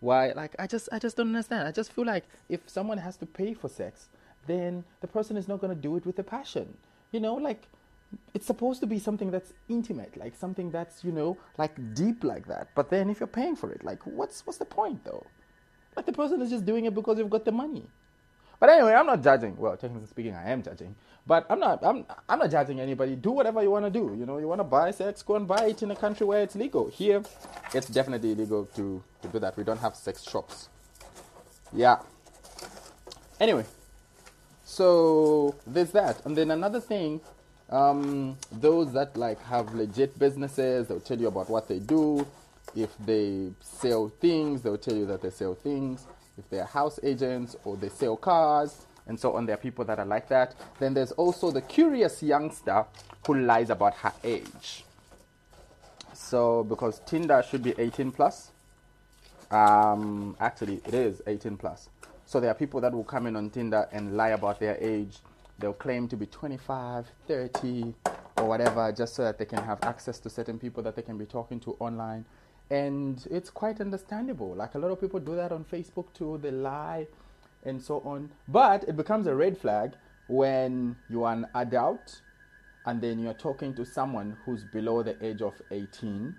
Why? 0.00 0.32
Like, 0.32 0.54
I 0.58 0.66
just, 0.66 0.88
I 0.92 0.98
just 0.98 1.16
don't 1.16 1.28
understand. 1.28 1.66
I 1.68 1.72
just 1.72 1.92
feel 1.92 2.04
like 2.04 2.24
if 2.48 2.60
someone 2.66 2.98
has 2.98 3.16
to 3.16 3.26
pay 3.26 3.54
for 3.54 3.68
sex, 3.68 4.08
then 4.46 4.84
the 5.00 5.06
person 5.06 5.36
is 5.36 5.48
not 5.48 5.60
going 5.60 5.74
to 5.74 5.80
do 5.80 5.96
it 5.96 6.06
with 6.06 6.18
a 6.18 6.22
passion. 6.22 6.76
You 7.12 7.20
know, 7.20 7.34
like 7.34 7.68
it's 8.32 8.46
supposed 8.46 8.80
to 8.80 8.86
be 8.86 8.98
something 8.98 9.30
that's 9.30 9.52
intimate, 9.68 10.16
like 10.16 10.34
something 10.36 10.70
that's 10.70 11.04
you 11.04 11.12
know, 11.12 11.36
like 11.58 11.94
deep 11.94 12.24
like 12.24 12.46
that. 12.48 12.68
But 12.74 12.90
then 12.90 13.10
if 13.10 13.20
you're 13.20 13.26
paying 13.26 13.56
for 13.56 13.70
it, 13.72 13.84
like 13.84 14.04
what's 14.06 14.46
what's 14.46 14.58
the 14.58 14.64
point 14.64 15.04
though? 15.04 15.26
Like 15.96 16.06
the 16.06 16.12
person 16.12 16.42
is 16.42 16.50
just 16.50 16.64
doing 16.64 16.84
it 16.84 16.94
because 16.94 17.18
you've 17.18 17.30
got 17.30 17.44
the 17.44 17.52
money. 17.52 17.84
But 18.60 18.68
anyway, 18.70 18.94
I'm 18.94 19.06
not 19.06 19.22
judging. 19.22 19.56
Well, 19.56 19.76
technically 19.76 20.06
speaking, 20.06 20.34
I 20.34 20.50
am 20.50 20.62
judging. 20.62 20.94
But 21.26 21.46
I'm 21.50 21.58
not. 21.58 21.84
I'm. 21.84 22.04
I'm 22.28 22.38
not 22.38 22.50
judging 22.50 22.80
anybody. 22.80 23.16
Do 23.16 23.30
whatever 23.30 23.62
you 23.62 23.70
want 23.70 23.84
to 23.84 23.90
do. 23.90 24.14
You 24.18 24.26
know, 24.26 24.38
you 24.38 24.48
want 24.48 24.60
to 24.60 24.64
buy 24.64 24.90
sex, 24.90 25.22
go 25.22 25.36
and 25.36 25.46
buy 25.46 25.66
it 25.66 25.82
in 25.82 25.90
a 25.90 25.96
country 25.96 26.26
where 26.26 26.42
it's 26.42 26.54
legal. 26.54 26.88
Here, 26.88 27.22
it's 27.72 27.88
definitely 27.88 28.32
illegal 28.32 28.66
to 28.76 29.02
to 29.22 29.28
do 29.28 29.38
that. 29.38 29.56
We 29.56 29.64
don't 29.64 29.80
have 29.80 29.96
sex 29.96 30.22
shops. 30.22 30.68
Yeah. 31.72 31.98
Anyway, 33.40 33.64
so 34.74 35.54
there's 35.68 35.92
that, 35.92 36.24
and 36.26 36.36
then 36.36 36.50
another 36.50 36.80
thing. 36.80 37.20
Um, 37.70 38.36
those 38.50 38.92
that 38.94 39.16
like 39.16 39.40
have 39.44 39.72
legit 39.72 40.18
businesses, 40.18 40.88
they'll 40.88 40.98
tell 40.98 41.18
you 41.18 41.28
about 41.28 41.48
what 41.48 41.68
they 41.68 41.78
do. 41.78 42.26
If 42.74 42.90
they 42.98 43.52
sell 43.60 44.08
things, 44.08 44.62
they'll 44.62 44.76
tell 44.76 44.96
you 44.96 45.06
that 45.06 45.22
they 45.22 45.30
sell 45.30 45.54
things. 45.54 46.06
If 46.36 46.50
they're 46.50 46.64
house 46.64 46.98
agents 47.04 47.54
or 47.64 47.76
they 47.76 47.88
sell 47.88 48.16
cars 48.16 48.84
and 49.06 49.18
so 49.18 49.36
on, 49.36 49.46
there 49.46 49.54
are 49.54 49.58
people 49.58 49.84
that 49.84 50.00
are 50.00 50.06
like 50.06 50.28
that. 50.30 50.56
Then 50.80 50.92
there's 50.92 51.12
also 51.12 51.52
the 51.52 51.62
curious 51.62 52.20
youngster 52.20 52.84
who 53.24 53.34
lies 53.34 53.70
about 53.70 53.94
her 53.98 54.12
age. 54.24 54.84
So, 56.14 56.64
because 56.64 57.00
Tinder 57.06 57.44
should 57.48 57.62
be 57.62 57.74
18 57.78 58.10
plus, 58.10 58.50
um, 59.52 60.36
actually, 60.40 60.80
it 60.84 60.94
is 60.94 61.22
18 61.28 61.56
plus. 61.58 61.88
So, 62.34 62.40
there 62.40 62.50
are 62.50 62.54
people 62.54 62.80
that 62.80 62.92
will 62.92 63.04
come 63.04 63.28
in 63.28 63.36
on 63.36 63.48
Tinder 63.48 63.88
and 63.92 64.16
lie 64.16 64.30
about 64.30 64.58
their 64.58 64.76
age. 64.80 65.18
They'll 65.60 65.72
claim 65.72 66.08
to 66.08 66.16
be 66.16 66.26
25, 66.26 67.06
30, 67.28 67.94
or 68.38 68.48
whatever, 68.48 68.90
just 68.90 69.14
so 69.14 69.22
that 69.22 69.38
they 69.38 69.44
can 69.44 69.62
have 69.62 69.78
access 69.84 70.18
to 70.18 70.28
certain 70.28 70.58
people 70.58 70.82
that 70.82 70.96
they 70.96 71.02
can 71.02 71.16
be 71.16 71.26
talking 71.26 71.60
to 71.60 71.76
online 71.78 72.24
and 72.70 73.24
it's 73.30 73.50
quite 73.50 73.80
understandable. 73.80 74.52
Like 74.52 74.74
a 74.74 74.80
lot 74.80 74.90
of 74.90 75.00
people 75.00 75.20
do 75.20 75.36
that 75.36 75.52
on 75.52 75.64
Facebook 75.64 76.06
too, 76.12 76.40
they 76.42 76.50
lie 76.50 77.06
and 77.64 77.80
so 77.80 78.00
on. 78.04 78.32
But 78.48 78.82
it 78.88 78.96
becomes 78.96 79.28
a 79.28 79.34
red 79.36 79.56
flag 79.56 79.92
when 80.26 80.96
you 81.08 81.22
are 81.22 81.34
an 81.34 81.46
adult 81.54 82.20
and 82.84 83.00
then 83.00 83.20
you're 83.20 83.34
talking 83.34 83.76
to 83.76 83.86
someone 83.86 84.36
who's 84.44 84.64
below 84.64 85.04
the 85.04 85.24
age 85.24 85.40
of 85.40 85.54
18 85.70 86.34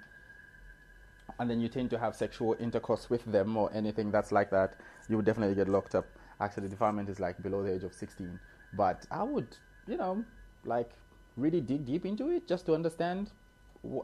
and 1.40 1.50
then 1.50 1.62
you 1.62 1.70
tend 1.70 1.90
to 1.90 1.98
have 1.98 2.18
sexual 2.18 2.58
intercourse 2.60 3.10
with 3.10 3.24
them 3.26 3.56
or 3.56 3.72
anything 3.74 4.12
that's 4.12 4.34
like 4.34 4.50
that, 4.50 4.76
you 5.10 5.16
would 5.16 5.26
definitely 5.26 5.56
get 5.56 5.68
locked 5.68 5.96
up. 5.96 6.06
Actually, 6.40 6.68
defilement 6.68 7.10
is 7.10 7.20
like 7.20 7.42
below 7.42 7.64
the 7.64 7.74
age 7.74 7.84
of 7.84 7.94
16. 7.94 8.40
But 8.74 9.06
I 9.12 9.24
would, 9.24 9.48
you 9.88 9.98
know, 9.98 10.24
like 10.66 10.90
really 11.38 11.62
dig 11.62 11.86
deep 11.86 12.06
into 12.06 12.30
it 12.30 12.48
just 12.48 12.66
to 12.66 12.74
understand 12.74 13.32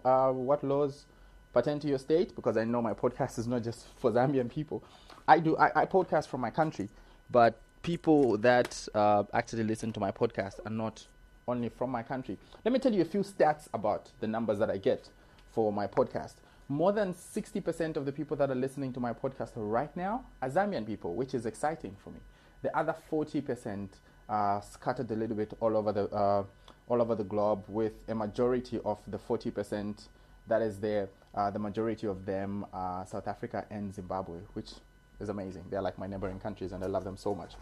uh, 0.05 0.31
what 0.31 0.63
laws 0.63 1.05
pertain 1.53 1.79
to 1.79 1.87
your 1.87 1.97
state 1.97 2.35
because 2.35 2.57
I 2.57 2.63
know 2.63 2.81
my 2.81 2.93
podcast 3.03 3.39
is 3.39 3.47
not 3.47 3.63
just 3.63 3.87
for 3.97 4.11
Zambian 4.11 4.49
people. 4.49 4.83
I 5.27 5.39
do 5.39 5.57
I, 5.57 5.81
I 5.81 5.85
podcast 5.85 6.27
from 6.27 6.41
my 6.41 6.49
country, 6.49 6.89
but 7.29 7.59
people 7.83 8.37
that 8.37 8.87
uh, 8.93 9.23
actually 9.33 9.63
listen 9.63 9.91
to 9.93 9.99
my 9.99 10.11
podcast 10.11 10.59
are 10.65 10.71
not 10.71 11.05
only 11.47 11.69
from 11.69 11.89
my 11.89 12.03
country. 12.03 12.37
Let 12.63 12.71
me 12.71 12.79
tell 12.79 12.93
you 12.93 13.01
a 13.01 13.05
few 13.05 13.21
stats 13.21 13.67
about 13.73 14.11
the 14.19 14.27
numbers 14.27 14.59
that 14.59 14.69
I 14.69 14.77
get 14.77 15.09
for 15.51 15.73
my 15.73 15.87
podcast. 15.87 16.35
More 16.71 16.93
than 16.93 17.13
60% 17.13 17.97
of 17.97 18.05
the 18.05 18.13
people 18.13 18.37
that 18.37 18.49
are 18.49 18.55
listening 18.55 18.93
to 18.93 19.01
my 19.01 19.11
podcast 19.11 19.51
right 19.55 19.93
now 19.97 20.23
are 20.41 20.49
Zambian 20.49 20.85
people, 20.85 21.15
which 21.15 21.33
is 21.33 21.45
exciting 21.45 21.97
for 22.01 22.11
me. 22.11 22.19
The 22.61 22.75
other 22.77 22.95
40% 23.11 23.89
are 24.29 24.61
scattered 24.61 25.11
a 25.11 25.15
little 25.15 25.35
bit 25.35 25.51
all 25.59 25.75
over 25.75 25.91
the 25.91 26.05
uh, 26.15 26.43
all 26.87 27.01
over 27.01 27.15
the 27.15 27.25
globe, 27.25 27.63
with 27.67 27.93
a 28.07 28.15
majority 28.15 28.79
of 28.85 28.99
the 29.07 29.17
40% 29.17 30.07
that 30.47 30.61
is 30.61 30.79
there 30.79 31.09
uh, 31.33 31.49
the 31.49 31.59
majority 31.59 32.07
of 32.07 32.25
them 32.25 32.65
are 32.73 33.05
South 33.05 33.27
Africa 33.27 33.65
and 33.69 33.93
Zimbabwe, 33.93 34.39
which 34.53 34.71
is 35.19 35.29
amazing. 35.29 35.63
They're 35.69 35.81
like 35.81 35.97
my 35.97 36.07
neighboring 36.07 36.39
countries, 36.39 36.71
and 36.71 36.83
I 36.83 36.87
love 36.87 37.03
them 37.03 37.17
so 37.17 37.33
much. 37.33 37.53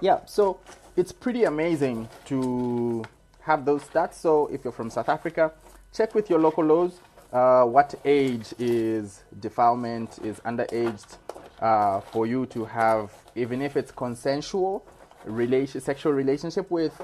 Yeah, 0.00 0.24
so 0.26 0.58
it's 0.96 1.12
pretty 1.12 1.44
amazing 1.44 2.08
to 2.26 3.04
have 3.42 3.64
those 3.64 3.82
stats. 3.84 4.14
So 4.14 4.46
if 4.48 4.64
you're 4.64 4.72
from 4.72 4.90
South 4.90 5.08
Africa, 5.08 5.52
check 5.92 6.14
with 6.14 6.30
your 6.30 6.38
local 6.38 6.64
laws. 6.64 7.00
Uh, 7.32 7.64
what 7.64 7.94
age 8.04 8.52
is 8.58 9.22
defilement 9.38 10.18
is 10.24 10.40
underaged 10.40 11.16
uh, 11.60 12.00
for 12.00 12.26
you 12.26 12.44
to 12.46 12.64
have, 12.64 13.12
even 13.36 13.62
if 13.62 13.76
it's 13.76 13.92
consensual, 13.92 14.84
relation, 15.24 15.80
sexual 15.80 16.12
relationship 16.12 16.68
with 16.70 17.00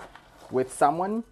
with 0.50 0.72
someone 0.72 1.22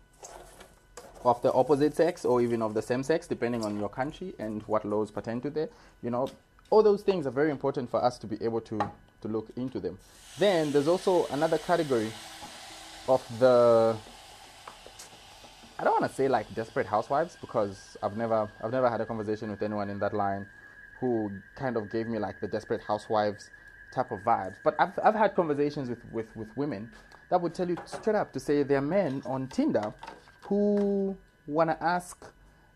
of 1.24 1.40
the 1.42 1.52
opposite 1.52 1.94
sex 1.96 2.24
or 2.24 2.40
even 2.40 2.62
of 2.62 2.74
the 2.74 2.82
same 2.82 3.02
sex, 3.02 3.26
depending 3.26 3.64
on 3.64 3.78
your 3.78 3.88
country 3.88 4.34
and 4.38 4.62
what 4.62 4.84
laws 4.84 5.10
pertain 5.10 5.40
to 5.40 5.50
there. 5.50 5.68
You 6.02 6.10
know, 6.10 6.28
all 6.70 6.82
those 6.82 7.02
things 7.02 7.26
are 7.26 7.30
very 7.30 7.50
important 7.50 7.90
for 7.90 8.04
us 8.04 8.18
to 8.18 8.26
be 8.26 8.36
able 8.44 8.60
to, 8.62 8.78
to 9.22 9.28
look 9.28 9.48
into 9.56 9.80
them. 9.80 9.98
Then 10.38 10.70
there's 10.70 10.88
also 10.88 11.26
another 11.32 11.58
category 11.58 12.12
of 13.08 13.22
the 13.38 13.96
I 15.78 15.85
don't 15.85 16.00
want 16.00 16.11
to 16.11 16.16
say 16.16 16.28
like 16.28 16.52
desperate 16.54 16.87
housewives 16.87 17.37
because 17.40 17.97
I've 18.02 18.16
never 18.16 18.49
I've 18.62 18.73
never 18.73 18.88
had 18.88 19.00
a 19.00 19.07
conversation 19.07 19.50
with 19.50 19.62
anyone 19.62 19.90
in 19.90 19.99
that 19.99 20.14
line 20.14 20.47
who 21.00 21.31
kind 21.57 21.76
of 21.76 21.90
gave 21.90 22.07
me 22.07 22.19
like 22.19 22.40
the 22.40 22.47
desperate 22.47 22.81
housewives 22.83 23.50
type 23.93 24.12
of 24.12 24.21
vibes. 24.21 24.57
But 24.62 24.76
I've 24.78 24.99
I've 25.02 25.14
had 25.14 25.35
conversations 25.35 25.88
with, 25.88 25.99
with, 26.12 26.37
with 26.37 26.57
women 26.57 26.90
that 27.31 27.40
would 27.40 27.54
tell 27.54 27.69
you 27.69 27.76
straight 27.87 28.16
up 28.16 28.33
to 28.35 28.40
say 28.40 28.62
they're 28.62 28.81
men 28.81 29.23
on 29.26 29.49
Tinder 29.49 29.93
who 30.43 31.16
want 31.47 31.71
to 31.71 31.83
ask 31.83 32.25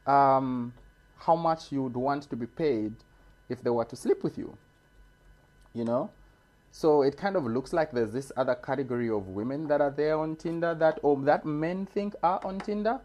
um, 0.06 0.72
how 1.18 1.36
much 1.36 1.70
you 1.70 1.84
would 1.84 1.96
want 1.96 2.24
to 2.24 2.36
be 2.36 2.46
paid 2.46 2.94
if 3.48 3.62
they 3.62 3.70
were 3.70 3.84
to 3.84 3.96
sleep 3.96 4.24
with 4.24 4.36
you. 4.36 4.56
You 5.74 5.84
know? 5.84 6.10
So 6.78 7.02
it 7.02 7.16
kind 7.16 7.34
of 7.34 7.44
looks 7.44 7.72
like 7.72 7.90
there's 7.90 8.12
this 8.12 8.30
other 8.36 8.54
category 8.54 9.10
of 9.10 9.26
women 9.26 9.66
that 9.66 9.80
are 9.80 9.90
there 9.90 10.16
on 10.16 10.36
Tinder 10.36 10.76
that 10.76 11.00
or 11.02 11.16
that 11.22 11.44
men 11.44 11.86
think 11.86 12.14
are 12.22 12.40
on 12.44 12.60
Tinder, 12.60 13.00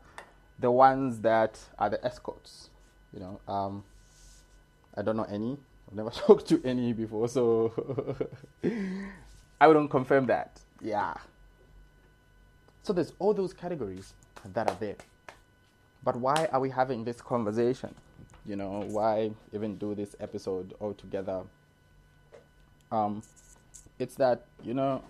the 0.59 0.69
ones 0.69 1.21
that 1.21 1.59
are 1.79 1.89
the 1.89 2.05
escorts. 2.05 2.69
You 3.11 3.21
know, 3.21 3.39
um, 3.51 3.83
I 4.95 5.01
don't 5.01 5.17
know 5.17 5.23
any. 5.23 5.57
I've 5.89 5.95
never 5.95 6.09
talked 6.11 6.47
to 6.49 6.61
any 6.63 6.93
before, 6.93 7.27
so 7.27 7.73
I 9.59 9.65
wouldn't 9.65 9.89
confirm 9.89 10.27
that. 10.27 10.59
Yeah. 10.79 11.15
So 12.83 12.93
there's 12.93 13.13
all 13.17 13.33
those 13.33 13.53
categories 13.53 14.13
that 14.53 14.69
are 14.69 14.77
there. 14.79 14.97
But 16.03 16.15
why 16.17 16.47
are 16.51 16.59
we 16.59 16.69
having 16.69 17.05
this 17.05 17.21
conversation? 17.21 17.95
You 18.45 18.55
know, 18.55 18.85
why 18.89 19.31
even 19.51 19.77
do 19.77 19.95
this 19.95 20.15
episode 20.19 20.75
altogether? 20.79 21.41
Um, 22.91 23.23
it's 23.99 24.15
that, 24.15 24.45
you 24.63 24.73
know, 24.73 25.03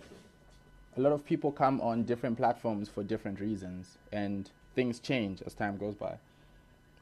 a 0.96 1.00
lot 1.00 1.12
of 1.12 1.24
people 1.24 1.50
come 1.50 1.80
on 1.80 2.04
different 2.04 2.36
platforms 2.36 2.88
for 2.88 3.02
different 3.02 3.40
reasons, 3.40 3.98
and 4.12 4.50
things 4.74 5.00
change 5.00 5.42
as 5.42 5.54
time 5.54 5.76
goes 5.76 5.94
by. 5.94 6.16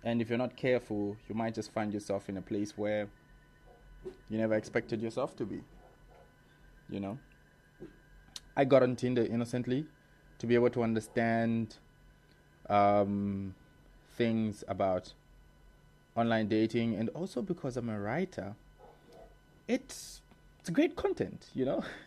And 0.05 0.21
if 0.21 0.29
you're 0.29 0.39
not 0.39 0.57
careful, 0.57 1.17
you 1.29 1.35
might 1.35 1.55
just 1.55 1.73
find 1.73 1.93
yourself 1.93 2.29
in 2.29 2.37
a 2.37 2.43
place 2.43 2.77
where 2.77 3.09
you 4.29 4.39
never 4.39 4.55
expected 4.55 5.01
yourself 5.01 5.37
to 5.37 5.45
be. 5.45 5.61
You 6.89 7.01
know? 7.01 7.19
I 8.57 8.65
got 8.65 8.83
on 8.83 8.97
Tinder 8.97 9.25
innocently 9.25 9.87
to 10.39 10.47
be 10.47 10.55
able 10.55 10.71
to 10.71 10.83
understand 10.83 11.77
um, 12.69 13.55
things 14.17 14.65
about 14.69 15.13
online 16.17 16.49
dating, 16.49 16.95
and 16.95 17.09
also 17.11 17.43
because 17.43 17.77
I'm 17.77 17.89
a 17.89 17.99
writer, 17.99 18.55
it's 19.69 20.22
it's 20.63 20.71
great 20.71 20.95
content. 20.95 21.49
You 21.55 21.65
know, 21.65 21.85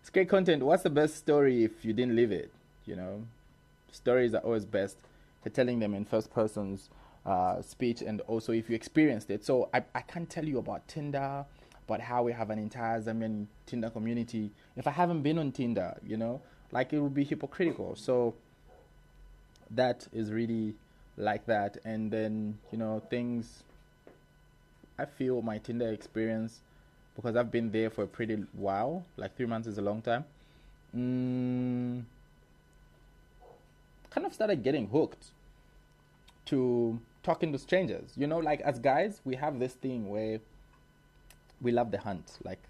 it's 0.00 0.10
great 0.12 0.28
content. 0.28 0.64
What's 0.64 0.82
the 0.82 0.90
best 0.90 1.14
story 1.16 1.62
if 1.62 1.84
you 1.84 1.92
didn't 1.92 2.16
live 2.16 2.32
it? 2.32 2.50
You 2.84 2.96
know, 2.96 3.22
stories 3.92 4.34
are 4.34 4.40
always 4.40 4.64
best 4.64 4.98
for 5.40 5.50
telling 5.50 5.78
them 5.78 5.94
in 5.94 6.04
first 6.04 6.32
person's 6.34 6.90
uh, 7.24 7.62
speech, 7.62 8.02
and 8.02 8.20
also 8.22 8.52
if 8.52 8.68
you 8.68 8.74
experienced 8.74 9.30
it. 9.30 9.44
So 9.44 9.68
I 9.72 9.84
I 9.94 10.00
can't 10.00 10.28
tell 10.28 10.44
you 10.44 10.58
about 10.58 10.86
Tinder. 10.88 11.46
about 11.86 12.00
how 12.00 12.22
we 12.24 12.32
have 12.32 12.50
an 12.50 12.58
entire 12.58 13.00
Zambian 13.00 13.46
Tinder 13.66 13.90
community. 13.90 14.50
If 14.76 14.86
I 14.86 14.90
haven't 14.90 15.22
been 15.22 15.38
on 15.38 15.52
Tinder, 15.52 15.96
you 16.04 16.16
know, 16.16 16.40
like 16.72 16.92
it 16.92 16.98
would 16.98 17.14
be 17.14 17.24
hypocritical. 17.24 17.94
So 17.94 18.34
that 19.70 20.08
is 20.12 20.32
really 20.32 20.74
like 21.16 21.46
that. 21.46 21.76
And 21.84 22.10
then, 22.10 22.58
you 22.72 22.78
know, 22.78 23.02
things, 23.10 23.62
I 24.98 25.04
feel 25.04 25.42
my 25.42 25.58
Tinder 25.58 25.92
experience, 25.92 26.60
because 27.16 27.36
I've 27.36 27.50
been 27.50 27.70
there 27.70 27.90
for 27.90 28.04
a 28.04 28.06
pretty 28.06 28.44
while, 28.52 29.04
like 29.16 29.36
three 29.36 29.46
months 29.46 29.68
is 29.68 29.78
a 29.78 29.82
long 29.82 30.02
time, 30.02 30.24
mm, 30.96 32.02
kind 34.10 34.26
of 34.26 34.34
started 34.34 34.62
getting 34.62 34.88
hooked 34.88 35.26
to 36.46 36.98
talking 37.22 37.52
to 37.52 37.58
strangers. 37.58 38.12
You 38.16 38.26
know, 38.26 38.38
like 38.38 38.60
as 38.60 38.78
guys, 38.78 39.20
we 39.24 39.36
have 39.36 39.58
this 39.58 39.74
thing 39.74 40.08
where 40.08 40.40
we 41.60 41.72
love 41.72 41.90
the 41.90 41.98
hunt. 41.98 42.38
Like 42.44 42.60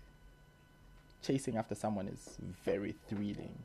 chasing 1.22 1.56
after 1.56 1.74
someone 1.74 2.08
is 2.08 2.36
very 2.64 2.94
thrilling. 3.08 3.58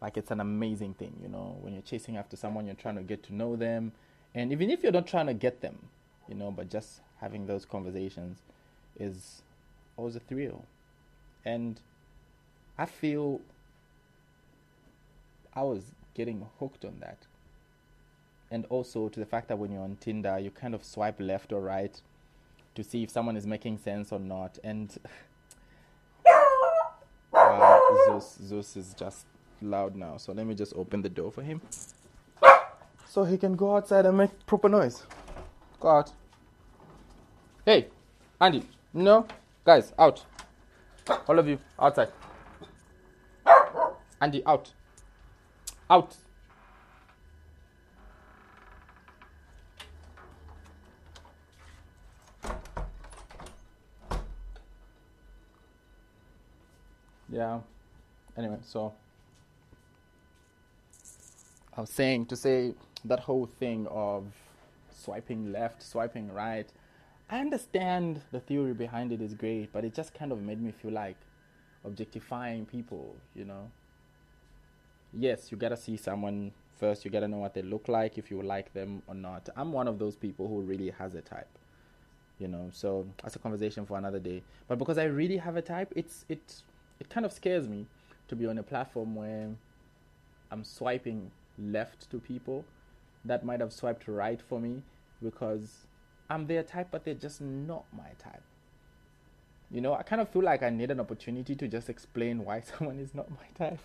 Like 0.00 0.16
it's 0.16 0.30
an 0.30 0.40
amazing 0.40 0.94
thing, 0.94 1.12
you 1.22 1.28
know, 1.28 1.56
when 1.60 1.72
you're 1.72 1.82
chasing 1.82 2.16
after 2.16 2.36
someone, 2.36 2.66
you're 2.66 2.76
trying 2.76 2.96
to 2.96 3.02
get 3.02 3.22
to 3.24 3.34
know 3.34 3.56
them. 3.56 3.92
And 4.34 4.52
even 4.52 4.70
if 4.70 4.82
you're 4.82 4.92
not 4.92 5.06
trying 5.06 5.26
to 5.26 5.34
get 5.34 5.60
them, 5.60 5.76
you 6.28 6.34
know, 6.34 6.52
but 6.52 6.70
just 6.70 7.00
having 7.20 7.46
those 7.46 7.64
conversations 7.64 8.38
is 9.00 9.42
always 9.98 10.16
a 10.16 10.20
thrill. 10.20 10.64
And 11.44 11.80
I 12.78 12.86
feel 12.86 13.40
I 15.54 15.62
was 15.62 15.82
getting 16.14 16.46
hooked 16.58 16.84
on 16.84 17.00
that. 17.00 17.18
And 18.50 18.64
also 18.70 19.08
to 19.10 19.20
the 19.20 19.26
fact 19.26 19.48
that 19.48 19.58
when 19.58 19.72
you're 19.72 19.82
on 19.82 19.96
Tinder, 20.00 20.38
you 20.38 20.50
kind 20.50 20.74
of 20.74 20.82
swipe 20.84 21.20
left 21.20 21.52
or 21.52 21.60
right 21.60 22.00
to 22.74 22.84
see 22.84 23.02
if 23.02 23.10
someone 23.10 23.36
is 23.36 23.46
making 23.46 23.78
sense 23.78 24.12
or 24.12 24.20
not. 24.20 24.58
And 24.64 24.96
uh, 27.34 27.78
Zeus, 28.06 28.38
Zeus 28.42 28.76
is 28.76 28.94
just 28.94 29.26
loud 29.60 29.96
now. 29.96 30.16
So 30.16 30.32
let 30.32 30.46
me 30.46 30.54
just 30.54 30.72
open 30.76 31.02
the 31.02 31.08
door 31.08 31.30
for 31.30 31.42
him. 31.42 31.60
So 33.06 33.24
he 33.24 33.36
can 33.36 33.56
go 33.56 33.76
outside 33.76 34.06
and 34.06 34.16
make 34.16 34.46
proper 34.46 34.68
noise. 34.68 35.02
Go 35.80 35.88
out. 35.88 36.12
Hey, 37.64 37.88
Andy. 38.40 38.62
No, 38.94 39.26
guys, 39.64 39.92
out. 39.98 40.24
All 41.28 41.38
of 41.38 41.46
you, 41.48 41.58
outside. 41.78 42.08
Andy, 44.20 44.42
out. 44.44 44.72
Out. 45.88 46.16
Yeah. 57.30 57.60
Anyway, 58.36 58.56
so 58.62 58.92
I 61.76 61.80
was 61.80 61.90
saying 61.90 62.26
to 62.26 62.36
say 62.36 62.74
that 63.04 63.20
whole 63.20 63.46
thing 63.46 63.86
of 63.88 64.24
swiping 64.92 65.52
left, 65.52 65.82
swiping 65.82 66.32
right. 66.32 66.68
I 67.30 67.40
understand 67.40 68.22
the 68.32 68.40
theory 68.40 68.72
behind 68.72 69.12
it 69.12 69.20
is 69.20 69.34
great, 69.34 69.70
but 69.72 69.84
it 69.84 69.92
just 69.94 70.14
kind 70.14 70.32
of 70.32 70.40
made 70.40 70.62
me 70.62 70.72
feel 70.72 70.92
like 70.92 71.16
objectifying 71.84 72.64
people, 72.64 73.14
you 73.34 73.44
know. 73.44 73.70
Yes, 75.12 75.52
you 75.52 75.58
gotta 75.58 75.76
see 75.76 75.96
someone 75.98 76.52
first, 76.78 77.04
you 77.04 77.10
gotta 77.10 77.28
know 77.28 77.38
what 77.38 77.52
they 77.52 77.62
look 77.62 77.88
like, 77.88 78.16
if 78.16 78.30
you 78.30 78.40
like 78.42 78.72
them 78.72 79.02
or 79.06 79.14
not. 79.14 79.48
I'm 79.56 79.72
one 79.72 79.88
of 79.88 79.98
those 79.98 80.16
people 80.16 80.48
who 80.48 80.60
really 80.60 80.90
has 80.98 81.14
a 81.14 81.20
type. 81.20 81.48
You 82.38 82.48
know, 82.48 82.70
so 82.72 83.04
that's 83.22 83.36
a 83.36 83.38
conversation 83.40 83.84
for 83.84 83.98
another 83.98 84.20
day. 84.20 84.42
But 84.68 84.78
because 84.78 84.96
I 84.96 85.04
really 85.04 85.36
have 85.38 85.56
a 85.56 85.62
type, 85.62 85.92
it's 85.96 86.24
it 86.28 86.62
it 87.00 87.10
kind 87.10 87.26
of 87.26 87.32
scares 87.32 87.68
me 87.68 87.86
to 88.28 88.36
be 88.36 88.46
on 88.46 88.58
a 88.58 88.62
platform 88.62 89.16
where 89.16 89.50
I'm 90.50 90.64
swiping 90.64 91.30
left 91.58 92.08
to 92.10 92.18
people 92.20 92.64
that 93.24 93.44
might 93.44 93.60
have 93.60 93.72
swiped 93.72 94.06
right 94.06 94.40
for 94.40 94.60
me 94.60 94.82
because 95.20 95.87
I'm 96.30 96.46
their 96.46 96.62
type, 96.62 96.88
but 96.90 97.04
they're 97.04 97.14
just 97.14 97.40
not 97.40 97.84
my 97.96 98.10
type. 98.18 98.42
You 99.70 99.80
know, 99.80 99.94
I 99.94 100.02
kind 100.02 100.20
of 100.20 100.28
feel 100.30 100.42
like 100.42 100.62
I 100.62 100.70
need 100.70 100.90
an 100.90 101.00
opportunity 101.00 101.54
to 101.54 101.68
just 101.68 101.88
explain 101.88 102.44
why 102.44 102.60
someone 102.78 102.98
is 102.98 103.14
not 103.14 103.30
my 103.30 103.46
type. 103.56 103.80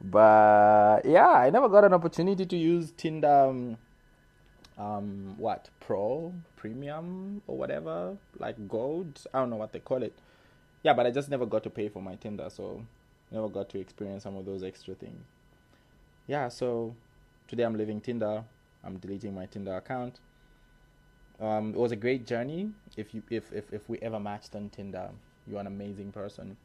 But 0.00 1.04
yeah, 1.04 1.28
I 1.28 1.50
never 1.50 1.68
got 1.68 1.84
an 1.84 1.94
opportunity 1.94 2.44
to 2.44 2.56
use 2.56 2.92
Tinder, 2.96 3.28
um, 3.28 3.78
um, 4.78 5.34
what, 5.38 5.70
Pro, 5.80 6.34
Premium, 6.56 7.40
or 7.46 7.56
whatever, 7.56 8.16
like 8.38 8.68
Gold. 8.68 9.24
I 9.32 9.38
don't 9.38 9.50
know 9.50 9.56
what 9.56 9.72
they 9.72 9.80
call 9.80 10.02
it. 10.02 10.12
Yeah, 10.82 10.92
but 10.92 11.06
I 11.06 11.10
just 11.10 11.30
never 11.30 11.46
got 11.46 11.62
to 11.64 11.70
pay 11.70 11.88
for 11.88 12.02
my 12.02 12.14
Tinder, 12.16 12.48
so 12.50 12.84
never 13.30 13.48
got 13.48 13.70
to 13.70 13.80
experience 13.80 14.22
some 14.24 14.36
of 14.36 14.44
those 14.44 14.62
extra 14.62 14.94
things. 14.94 15.24
Yeah, 16.26 16.48
so 16.48 16.94
today 17.48 17.62
I'm 17.62 17.76
leaving 17.76 18.00
Tinder. 18.00 18.44
I'm 18.84 18.98
deleting 18.98 19.34
my 19.34 19.46
Tinder 19.46 19.76
account. 19.76 20.20
Um, 21.40 21.70
it 21.70 21.76
was 21.76 21.92
a 21.92 21.96
great 21.96 22.26
journey. 22.26 22.70
If 22.96 23.14
you 23.14 23.22
if, 23.30 23.52
if 23.52 23.72
if 23.72 23.88
we 23.88 23.98
ever 23.98 24.18
matched 24.18 24.54
on 24.54 24.70
Tinder, 24.70 25.10
you're 25.46 25.60
an 25.60 25.66
amazing 25.66 26.12
person. 26.12 26.56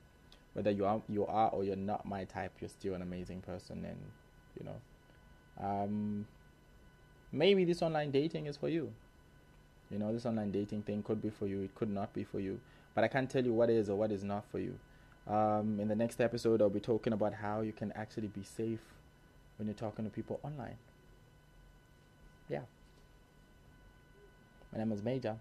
Whether 0.53 0.71
you 0.71 0.86
are 0.86 1.01
you 1.10 1.25
are 1.25 1.49
or 1.49 1.63
you're 1.63 1.75
not 1.75 2.05
my 2.05 2.23
type, 2.25 2.53
you're 2.60 2.69
still 2.69 2.93
an 2.93 3.01
amazing 3.01 3.41
person, 3.41 3.86
and 3.86 3.97
you 4.60 4.65
know, 4.65 5.65
um, 5.65 6.25
maybe 7.31 7.65
this 7.65 7.81
online 7.81 8.12
dating 8.12 8.47
is 8.47 8.57
for 8.57 8.69
you. 8.69 8.91
You 9.89 9.99
know, 9.99 10.13
this 10.13 10.25
online 10.25 10.51
dating 10.51 10.84
thing 10.84 11.03
could 11.03 11.21
be 11.21 11.29
for 11.29 11.47
you. 11.47 11.62
It 11.63 11.75
could 11.75 11.89
not 11.89 12.13
be 12.13 12.23
for 12.23 12.39
you. 12.39 12.60
But 12.95 13.03
I 13.03 13.07
can't 13.07 13.29
tell 13.29 13.43
you 13.43 13.53
what 13.53 13.69
is 13.69 13.89
or 13.89 13.97
what 13.97 14.12
is 14.12 14.23
not 14.23 14.45
for 14.51 14.60
you. 14.60 14.77
Um, 15.27 15.79
in 15.79 15.88
the 15.88 15.95
next 15.95 16.19
episode, 16.19 16.62
I'll 16.62 16.69
be 16.69 16.79
talking 16.79 17.13
about 17.13 17.34
how 17.34 17.62
you 17.62 17.71
can 17.71 17.91
actually 17.93 18.27
be 18.27 18.43
safe 18.43 18.79
when 19.57 19.67
you're 19.67 19.75
talking 19.75 20.05
to 20.05 20.12
people 20.12 20.39
online. 20.43 20.77
Yeah. 22.49 22.62
My 24.71 24.79
name 24.79 24.91
is 24.91 25.01
Mayja. 25.01 25.38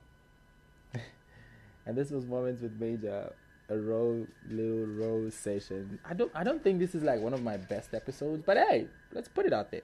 and 1.87 1.97
this 1.97 2.11
was 2.11 2.27
Moments 2.27 2.63
with 2.63 2.79
Mayja, 2.81 3.33
a 3.69 3.77
raw 3.77 4.25
little 4.49 4.87
rose 4.87 5.35
session. 5.35 5.99
I 6.05 6.15
don't 6.15 6.33
I 6.35 6.43
don't 6.43 6.63
think 6.63 6.81
this 6.81 6.95
is 6.95 7.03
like 7.03 7.21
one 7.21 7.33
of 7.33 7.43
my 7.43 7.57
best 7.57 7.95
episodes, 7.95 8.43
but 8.45 8.57
hey, 8.57 8.89
let's 9.13 9.29
put 9.29 9.47
it 9.47 9.53
out 9.53 9.71
there. 9.71 9.83